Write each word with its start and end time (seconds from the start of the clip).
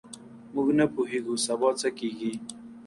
موږ 0.53 0.67
نه 0.79 0.85
پوهېږو 0.93 1.33
سبا 1.45 1.69
څه 1.79 1.89
کیږي. 1.99 2.33